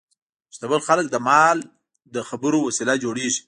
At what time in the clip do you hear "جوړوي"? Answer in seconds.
3.03-3.31